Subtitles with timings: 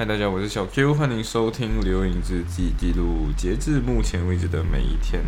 [0.00, 5.22] 嗨，大家，我是小 Q，欢迎收听《留影日记》，记录截至目前为止的每一天。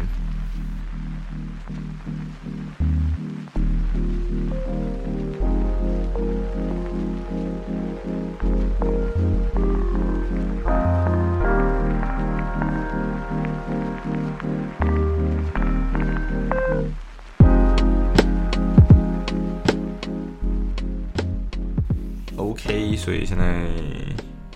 [22.38, 23.66] OK，所以现在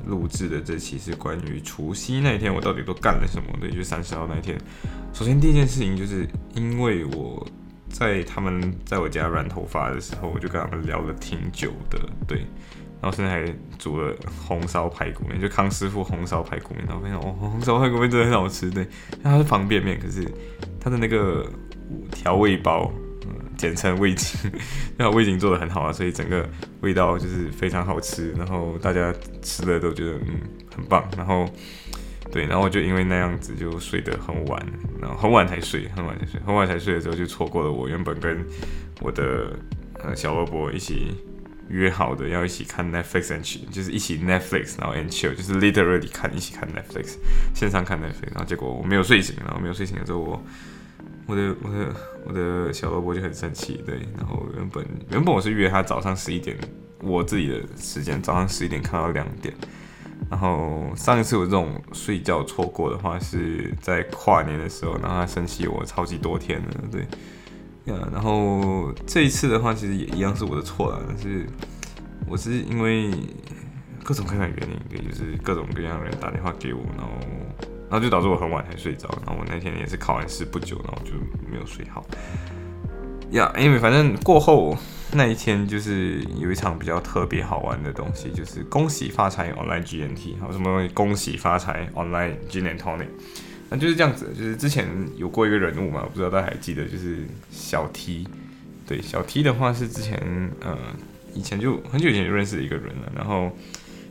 [0.07, 4.57] 录制的这期是关于除夕那一天我到底都干了什么的，就是三十号那一天。
[5.13, 7.47] 首先第一件事情就是因为我
[7.89, 12.39] 在他们在我家染头发的时候，我就跟他们聊了挺久的，对，
[13.01, 14.15] 然后现在还煮了
[14.47, 18.87] 红烧排骨面，就康师傅红烧排骨面，然后发现哦，红烧排骨面真的很好吃，对，
[19.23, 20.31] 它是方便面，可是
[20.81, 21.47] 它的那个
[22.11, 22.93] 调味包。
[23.57, 24.51] 简称味精，
[24.99, 26.47] 那味精做的很好啊，所以整个
[26.83, 30.41] 味道就是非常好吃，然后大家吃的都觉得嗯
[30.75, 31.49] 很棒，然后
[32.31, 34.67] 对，然后我就因为那样子就睡得很晚，
[35.01, 38.45] 然后很晚才睡，很晚才睡，很晚才睡的时候就错过了我原本跟
[39.01, 39.59] 我的
[40.03, 41.15] 呃小萝卜一起
[41.69, 47.15] 约好的要一起看 Netflix and chill，就是一起 Netflix 然后 and chill，就是 literally 看一起看 Netflix
[47.55, 50.45] 线上看 Netflix，然后结果我没有睡醒，然后没有睡醒的时候我。
[51.27, 56.57] 我的我的我的小萝卜就很生气，对，然后原本原本我是约他早上十一点，
[57.03, 59.53] 我自己的时间早上十一点看到两点，
[60.31, 67.03] 然后上一次我这种睡觉错过的话是在跨年的时候，然后他生气我超级多天了，对，
[67.93, 71.45] 呀，然后这一次的话其实也一样是我的错了，但是
[72.29, 73.11] 我是因为
[74.05, 77.11] 各种各样的原因，对，就是各种各样的人打电话给我，然后。
[77.89, 81.13] 然后就导致我很晚才睡着，然后我那天也是考完试不久，然后就
[81.51, 82.05] 没有睡好。
[83.31, 84.77] 呀，因为反正过后
[85.13, 93.07] 那一天就是有一场比较特别好玩的东西，就是恭喜发财 online GNT，还有什么东西恭喜发财 online gnatonic
[93.69, 94.33] 那就是这样子。
[94.37, 98.27] 就是之前有过一个人物嘛，我不知道大家还记得，就是小 T。
[98.87, 100.17] 对，小 T 的话是之前
[100.61, 100.77] 呃
[101.35, 103.51] 以前就很久以前就认识的一个人了，然后。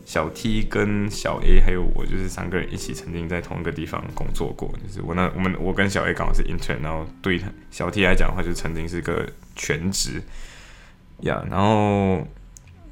[0.05, 4.71] 小 T 跟小 A 还有我，就是三个人一起曾经在同一个地方工作过。
[4.81, 10.21] 就是我那我们我跟小 A 刚好是 intern，然后对他小 T 来讲的话，就曾经是个全职
[11.21, 11.43] 呀。
[11.49, 12.25] 然后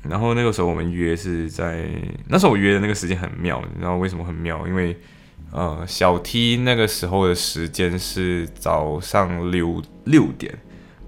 [0.02, 1.88] 然后那个时候我们约是在
[2.28, 4.68] 那时候我约的那个时间很妙，你知道为什么很妙？
[4.68, 4.97] 因为
[5.52, 10.52] 呃小 T 那个时候的时间是早上六六点，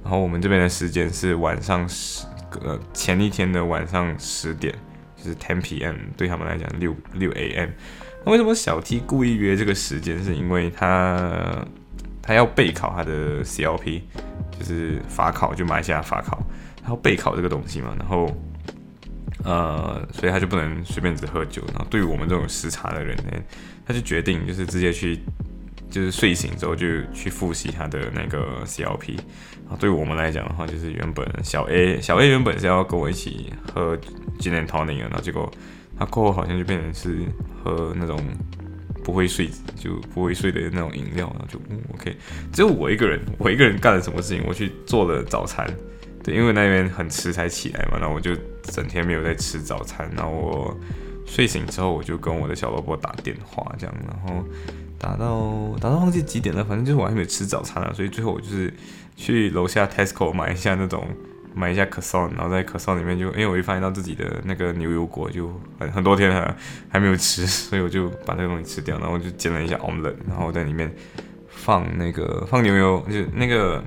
[0.03, 2.27] 然后我们这边的时间是晚上十
[2.63, 4.71] 呃前一天的晚上十点。
[5.29, 5.95] 是 ten p.m.
[6.15, 7.69] 对他们来讲六六 a.m.
[8.25, 10.23] 那为什么小 T 故意约这个时间？
[10.23, 11.65] 是因为他
[12.21, 14.01] 他要备考他的 CLP，
[14.57, 16.41] 就是法考，就马来西亚法考，
[16.83, 17.95] 他要备考这个东西嘛。
[17.97, 18.31] 然后
[19.43, 21.61] 呃，所以他就不能随便只喝酒。
[21.67, 23.31] 然后对于我们这种时差的人呢，
[23.85, 25.19] 他就决定就是直接去。
[25.95, 29.17] 就是睡醒之后就去复习他的那个 CLP，
[29.69, 33.95] 啊，对我们来讲的话，就是原本小 A 小 A 原本是要跟我一起喝
[34.37, 35.49] Gin and Tonic，然后结果
[35.97, 37.19] 他过后好像就变成是
[37.63, 38.21] 喝那种
[39.05, 41.57] 不会睡就不会睡的那种饮料，然后就
[41.93, 42.13] OK，
[42.51, 44.43] 只有我一个人，我一个人干了什么事情？
[44.45, 45.65] 我去做了早餐，
[46.21, 50.77] 对，因为那边很迟才起来嘛，然后我就整天没有在吃早餐，然后我
[51.25, 54.43] 睡醒之后我就跟我的小萝卜打电话这样，然后。
[54.97, 58.73] 打到打到忘记几点了，反正就是我还没吃早餐啊，所以最后我就是
[59.15, 61.07] 去楼下 Tesco 买一下那种
[61.53, 66.55] 买一下可颂，然后在可颂里面就因为我就发现到自己的那个牛油果就很很多天了
[66.89, 70.93] 还没有吃，所以我就把那个东西吃掉，然后就煎了一下 omelet，然后在里面
[71.49, 73.83] 放那个放牛油，就是那个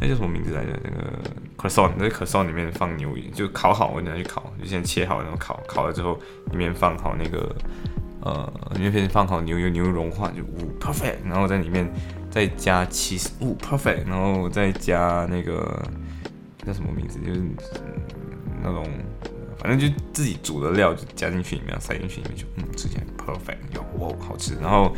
[0.00, 0.78] 那叫什么名字来着？
[0.84, 1.18] 那个
[1.56, 6.18] 可颂，那可颂里面放牛油，就烤好，我拿去烤，就先切好然后烤，烤了之后
[6.50, 7.54] 里面放好那个。
[8.24, 11.92] 呃，里面放好牛油，牛油融化就呜 perfect，然后在里面
[12.30, 15.82] 再加 cheese，呜 perfect，然后再加那个
[16.64, 17.42] 叫什么名字，就是
[18.62, 18.86] 那种
[19.58, 24.94] 反正就自己煮的料就加进去里面，塞进去里面就嗯吃起来 perfect，有哇好吃，然后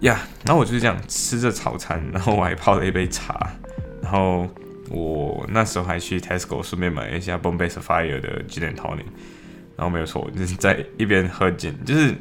[0.00, 3.50] 呀，然后我就是这样吃着早餐，然后我还泡了一杯茶，
[4.02, 4.46] 然后
[4.90, 9.06] 我那时候还去 Tesco 顺便买了一下 Bombay Sapphire 的 Gin and Tonic。
[9.78, 12.12] 然后没有错，就是在一边喝酒，就是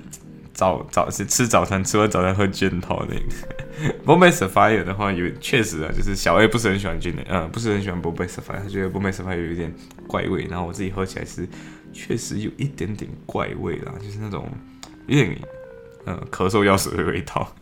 [0.54, 3.24] 早早是吃早餐，吃完早餐喝卷头那个。
[4.06, 9.74] Bombay Sapphire 的话，有确实啊，就是小 A 不是很喜欢卷的，嗯，不是很喜欢 Bombay Sapphire，他觉得 Bombay Sapphire 有一点
[10.06, 10.46] 怪味。
[10.46, 11.48] 然后我自己喝起来是
[11.92, 14.48] 确实有一点点怪味啦，就是那种
[15.08, 15.36] 有点
[16.06, 17.56] 呃咳嗽药水的味道。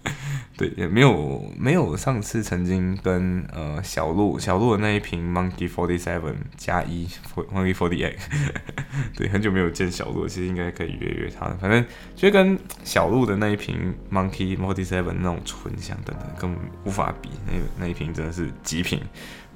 [0.57, 7.06] 对，也没有没有上次曾经跟呃小鹿小鹿的那一瓶 Monkey Forty Seven 加一
[7.36, 8.16] Monkey Forty Eight，
[9.18, 11.48] 对，很久没有见小鹿，其实应该可以约约他。
[11.60, 11.84] 反正
[12.16, 17.30] 就跟小鹿的那一瓶 Monkey Forty Seven 那种醇香等等，根本无法比。
[17.46, 19.02] 那那一瓶真的是极品。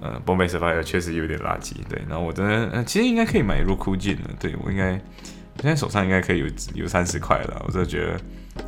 [0.02, 1.76] 呃，Bombay Sapphire 确实有点垃圾。
[1.88, 4.30] 对，然后我真的其实应该可以买 Roku Gin 的。
[4.38, 4.92] 对我应该
[5.62, 8.20] 现在手上应该可以有有三十块了，我真的觉得。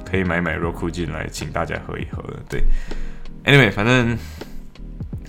[0.05, 2.63] 可以买买 Roku 进来，请大家喝一喝对
[3.45, 4.17] ，Anyway，反正，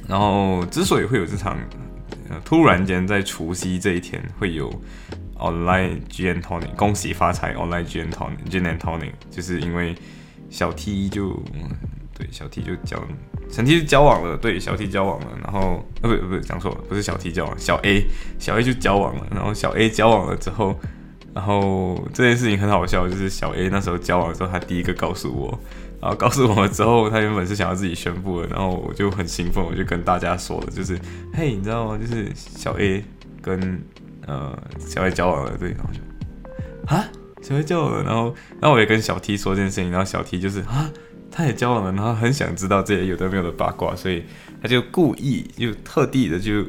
[0.08, 1.56] 然后之所以会有这场，
[2.44, 4.68] 突然间在除夕这一天会有
[5.38, 9.94] Online G N Tony，恭喜发财 Online G N Tony，G N Tony，就是因为
[10.50, 11.42] 小 T 就
[12.14, 13.02] 对小 T 就交，
[13.48, 18.06] 小 T 交往了，对小 T 交往了，然后呃不不讲错了，不是小 T 交往，小 A
[18.38, 20.78] 小 A 就交往了，然后小 A 交往了之后。
[21.34, 25.58] 然后这件事情很好笑，就是小 A 那时候交往的时候，他第一个告诉我，
[26.00, 30.98] 然后告诉我了之后，他原本是想要自己宣布的，然后我就很兴奋，我就跟大家说了，就是
[31.32, 31.98] 嘿，你知道吗？
[31.98, 33.02] 就是小 A
[33.40, 33.82] 跟
[34.26, 37.08] 呃小 A 交往了，对，然后就啊，
[37.40, 40.90] 小 A 交往了，然后然后我也跟小 T 说这件事情，然后小 T 就是啊，
[41.30, 44.24] 他也交往了，然后很想知道这些有的没有的八卦，所以
[44.60, 46.62] 他就故意就特地的就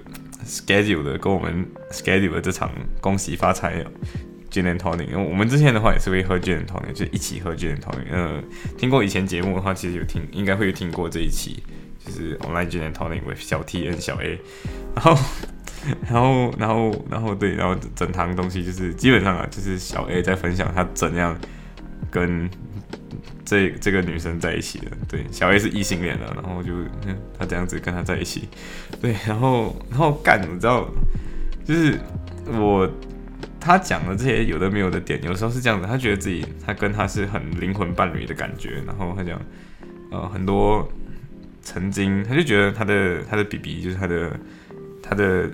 [0.45, 2.71] schedule 的跟我们 schedule 了这场
[3.01, 3.85] 恭喜发财。
[4.53, 8.05] Gin and tonic，因为我们之前的话也是会喝 Gin and tonic，就一起喝 Gin and tonic。
[8.11, 8.39] 呃，
[8.77, 11.63] 听过以前节目的话，其实有听，应该会有听过这一期，
[12.05, 14.39] 就是 Online Gin and tonic with 小 T 跟小 A。
[14.95, 15.17] 然后，
[16.07, 21.35] 然后，然后，然后对，然后整堂东西就是基本上啊，就是小 A 在分享他怎样
[22.11, 22.47] 跟
[23.43, 24.85] 这这个女生在一起的。
[25.09, 26.71] 对，小 A 是异性恋的，然后就
[27.39, 28.47] 他这样子跟他在一起。
[29.01, 30.87] 对，然后，然后干，你知道，
[31.65, 31.99] 就是
[32.51, 32.87] 我。
[33.63, 39.39] 他讲的这些有的没有的点，有时候是这样子，他觉得自己他跟他是很灵魂伴侣的感觉，然后他讲，
[40.11, 40.85] 呃，很多
[41.61, 44.37] 曾经他就觉得他的他的 B B 就是他的
[45.01, 45.49] 他的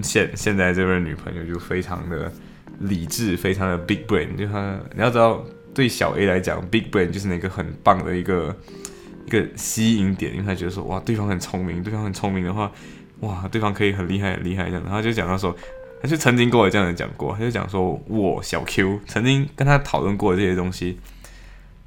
[0.00, 2.32] 现现在这位女朋友就非常的
[2.78, 5.44] 理智，非常的 big brain，就他你要知道
[5.74, 8.56] 对小 A 来讲，big brain 就是那个很棒的一个
[9.26, 12.70] 一个吸引点，因为他觉得说哇对方很聪明，对方很聪明的话，
[13.22, 15.52] 哇对方可以很厉害很厉害这样，然后就讲到说。
[16.02, 20.98] 他就曾经跟我这样子讲过，他就讲说，我小 Q 曾经跟他讨论过这些东西，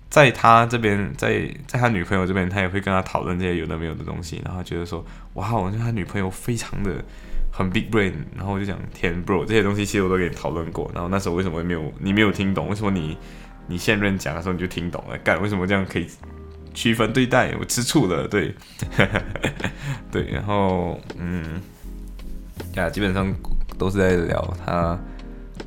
[0.08, 7.04] 在他这边，在在他女朋友这边，他也会跟他讨论这些有的没有的东西，然后觉得说，哇，我觉得他女朋友非常的
[7.52, 12.70] 很 big brain，然后我就讲，天 bro，这些东西其实我都跟你讨论过，然后那时候为什么没有你没有听懂？
[12.70, 13.18] 为什么你
[13.68, 15.18] 你现任讲的时候你就听懂了？
[15.24, 16.08] 干，为什么这样可以
[16.76, 17.56] 区分对待？
[17.60, 18.54] 我吃醋了，对，
[20.12, 21.60] 对，然后嗯，
[22.76, 23.34] 呀，基本上。
[23.78, 25.00] 都是在聊他，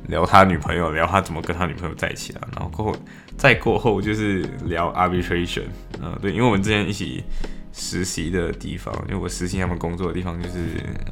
[0.07, 2.47] 聊他女朋友，聊他怎么跟他女朋友在一起啊。
[2.55, 2.95] 然后过后
[3.37, 5.65] 再过后就是聊 arbitration，
[6.01, 7.23] 嗯，对，因为我们之前一起
[7.71, 10.57] 实习的地方，因为我实习他们工作的地方就是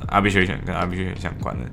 [0.08, 1.64] arbitration 跟 arbitration 相关的。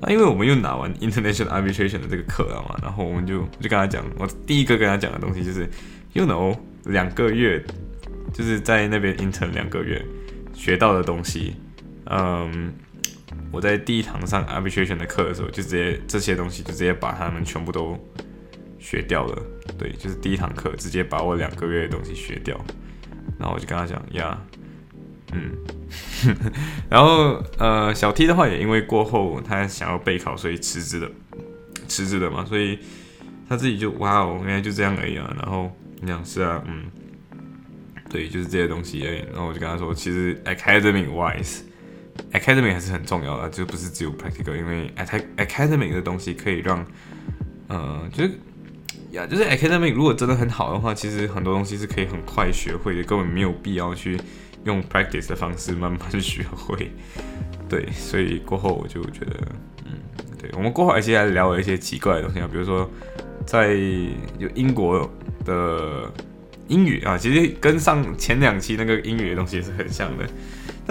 [0.00, 5.68] 那因为我们又拿完 international arbitration 的这个课了嘛，然后我们就就跟他讲，我第一个跟他讲的东西就是
[6.12, 7.64] ，you know，两个月
[8.34, 10.04] 就是在那边 intern 两个月
[10.52, 11.54] 学到的东西，
[12.06, 12.72] 嗯。
[13.50, 17.98] 我在第一堂上 arbitration 的课的时候，就直接这些东西就直接把他们全部都
[18.78, 19.42] 学掉了。
[19.78, 22.58] 对，就是第一堂课直接把我两个月的东西学掉。
[23.38, 24.40] 然后我就跟他讲呀，
[25.32, 25.52] 嗯，
[26.88, 31.10] 然后呃，小 T 的话也因为过后他想要备考，所以辞职的，
[31.88, 32.78] 辞职的嘛，所以
[33.48, 35.34] 他自己就哇哦，原来就这样而已啊。
[35.36, 35.70] 然后
[36.00, 36.84] 你讲是啊，嗯，
[38.08, 39.18] 对，就是这些东西而已。
[39.32, 41.60] 然后我就跟他说，其实 academic wise。
[42.32, 44.90] Academy 还是很重要的，就不是只有 practical，因为
[45.36, 46.86] Academy 的东西可以让，
[47.68, 48.30] 呃，就是
[49.10, 54.18] 呀，就是 Academy 如果真的很好的话，其实很多东西是可以很快学会的，根本没有必要去
[54.64, 56.90] 用 practice 的方式慢慢学会。
[57.68, 59.36] 对，所以过后我就觉得，
[59.84, 59.92] 嗯，
[60.38, 62.90] 对，我们过后而且还聊一些奇怪的东西啊，比如说
[63.44, 63.74] 在
[64.38, 65.10] 有英国
[65.44, 66.10] 的
[66.68, 70.26] 英语啊，其实跟上前两期那个英语的东西是很像的。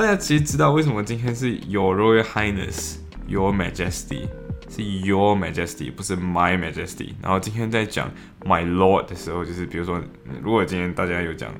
[0.01, 2.95] 大家其实知道为什么今天是 Your Royal Highness
[3.27, 4.27] Your Majesty
[4.67, 7.09] 是 Your Majesty 不是 My Majesty。
[7.21, 8.09] 然后今天在讲
[8.43, 10.01] My Lord 的时候，就是比如说，
[10.41, 11.53] 如果今天大家有讲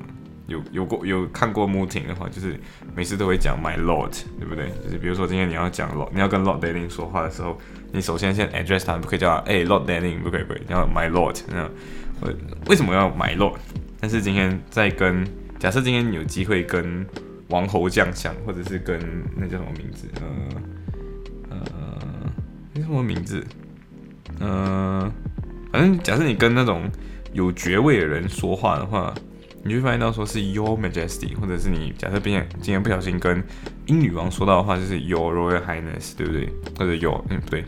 [0.48, 2.58] 有有过有看过 moving 的话，就是
[2.96, 4.72] 每次都会讲 My Lord，对不对？
[4.82, 7.56] 就是比如说今天你要讲 Lord，你要跟 Lord Denning 说话的时候，
[7.92, 11.38] 你首先先 address 他，不可以叫他哎 Lord Denning，不可以不可以，要 My Lord。
[11.46, 11.62] 那
[12.26, 12.36] 为
[12.70, 13.58] 为什么要 My Lord？
[14.00, 15.24] 但是今天在跟
[15.60, 17.06] 假设今天有机会跟
[17.52, 18.98] 王侯将相，或者是跟
[19.36, 20.08] 那叫什么名字？
[20.20, 20.26] 呃
[21.50, 21.98] 呃，
[22.72, 23.46] 那什么名字？
[24.40, 25.12] 呃，
[25.70, 26.90] 反正假设你跟那种
[27.34, 29.12] 有爵位的人说话的话，
[29.62, 33.44] 你会发现到说是 Your Majesty，或者是你假设今天今天不小心跟
[33.84, 36.48] 英女王说到的话，就是 Your Royal Highness，对不对？
[36.78, 37.64] 或者 Your 嗯不对，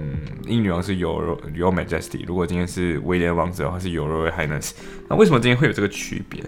[0.00, 0.16] 嗯
[0.46, 4.72] 英女王是 Your Your Majesty，如果今天是威廉王子的话是 Your Royal Highness。
[5.08, 6.42] 那为什么今天会有这个区别？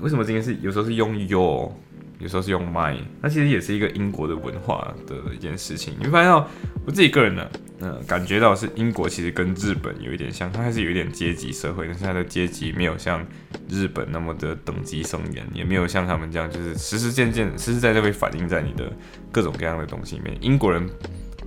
[0.00, 1.72] 为什么今天是有时候是用 Your，
[2.18, 2.96] 有时候是用 My？
[3.20, 5.94] 那其实也是一个英国的文化的一件事情。
[5.98, 6.48] 你会发现到
[6.84, 7.46] 我自己个人呢。
[7.82, 13.26] 嗯，感觉到是英国其实跟日本有一点像，它还是有一点阶级社会，但是它的阶级没有像
[13.70, 18.92] 日本那么的等级森严，也没有像他们这样，就是实实践践、实实在在会反映在你的
[19.32, 20.36] 各种各样的东西里面。
[20.42, 20.86] 英国人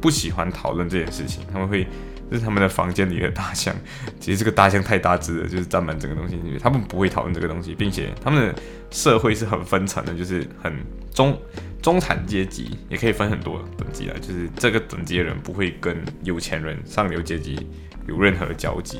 [0.01, 1.86] 不喜欢讨论这件事情，他们会
[2.30, 3.75] 就是他们的房间里的大象，
[4.20, 10.74] 其实这个大象太大只了，就是占满整个东西，他们不会讨论这个东西，并且他们的社会是很分层的，就是很
[11.13, 11.38] 中。
[11.82, 17.68] 中产阶级也可以分很多等级来，就是这个等级的人不会跟有钱人、上流阶级
[18.08, 19.00] 有任何交集。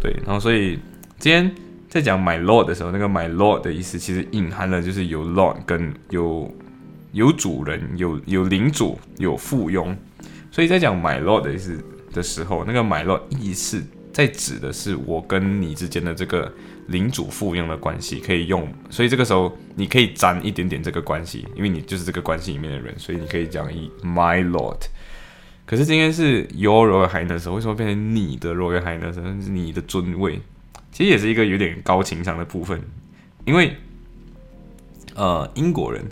[0.00, 0.78] 对，然后所以
[1.18, 1.54] 今天
[1.86, 6.50] 在讲 my lord 的时候，那个 my lord 的意思其实隐含了就是有 lord 跟有
[7.12, 9.94] 有主人、有有领主、有附庸。
[10.50, 11.78] 所以在讲 my lord 的意思
[12.12, 16.52] 的时候，那个 my lord 意思在指的是我跟你之间的这个。
[16.88, 24.78] 领主附庸的关系可以用，所以这个时候你可以沾一点点这个关系，因为你就是这个关系里面的人，所以你可以讲以 my lord。
[25.66, 29.12] 可是今天是 your royal highness，为什么变成你的 royal highness？
[29.12, 30.40] 是你的尊位，
[30.90, 32.80] 其实也是一个有点高情商的部分，
[33.44, 33.76] 因为
[35.14, 36.02] 呃英国人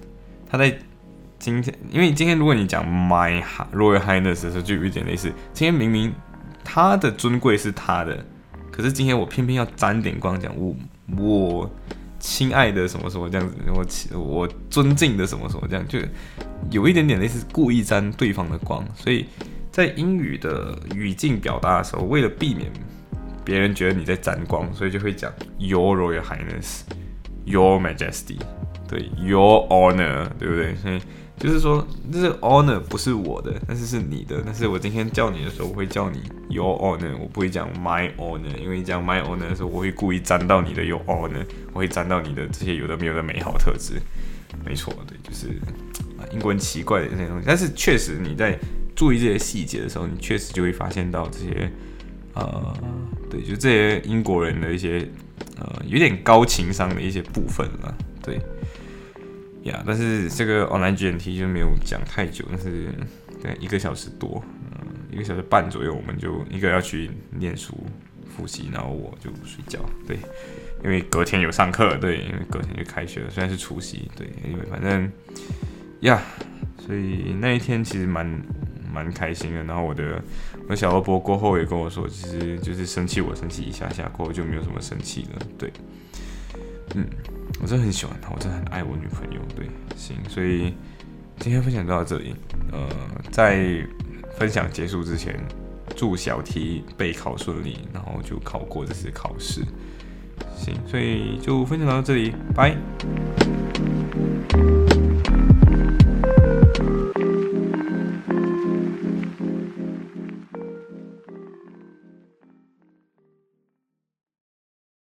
[0.47, 0.79] 他在
[1.47, 3.41] 今天，因为今天如果你讲 my
[3.73, 6.13] royal highness 的时候，就有一点类似，今天明明
[6.65, 8.19] 他的尊贵是他的。
[8.73, 10.75] 可是今天我偏偏要沾点光，讲我
[11.17, 11.71] 我
[12.19, 13.49] 亲爱的什么什么这样
[13.87, 16.01] 子，我我尊敬的什么什么这样，就
[16.73, 18.85] 有一点点类似故意沾对方的光。
[18.97, 19.27] 所以
[19.71, 22.69] 在英语的语境表达的时候，为了避免
[23.45, 26.81] 别人觉得你在沾光，所以就会讲 Your Royal Highness,
[27.45, 28.41] Your Majesty，
[28.89, 30.75] 对，Your Honor，对不对？
[30.75, 31.01] 所以。
[31.39, 34.43] 就是说，这个 honor 不是我的，但是是你的。
[34.45, 44.01] 但是我今天叫你的时候，我会叫你 your honor，我不会讲 my honor，因为讲 my honor 的时候，我会故意沾到你的 your honor，我会沾到你的这些有的没有的美好特质。
[44.65, 45.49] 没错，对，就是
[46.19, 47.45] 啊，英国人奇怪的这些东西。
[47.47, 48.59] 但是确实你在
[48.95, 51.71] 注意这些细节的时候，你确实就会发现到这些，
[52.33, 52.75] 呃，
[53.29, 55.07] 对，就这些英国人的一些
[55.61, 58.41] 呃有点高情商的一些部分了，对。
[59.67, 62.89] 呀，但是这个 online GNT 就没有讲太久，但是
[63.43, 64.43] 对一个小时多，
[64.73, 67.75] 嗯，一个小时半左右，我们就一个要去念书
[68.37, 70.19] 复习，然后我就睡觉，对，
[70.85, 75.11] 因为隔天有上课，对，因为隔天就开学了，虽然是除夕，对，因为反正
[76.01, 76.23] 呀，
[76.79, 78.27] 所以那一天其实蛮
[78.93, 79.65] 蛮开心的。
[79.65, 80.23] 然后我的
[80.65, 85.73] 我的小萝卜过后也跟我说，其实就是生气我生气一下下，过后就没有什么生气了，对，
[86.97, 87.07] 嗯。
[87.63, 89.41] 我真的很喜欢她，我真的很爱我女朋友。
[89.55, 90.75] 对，行，所以
[91.39, 92.35] 今天分享就到这里。
[92.71, 92.87] 呃，
[93.31, 93.87] 在
[94.37, 95.39] 分享结束之前，
[95.97, 99.63] 祝小 T 备考顺利，然后就考过这次考试。
[100.55, 102.77] 行，所以就分享到这里，拜。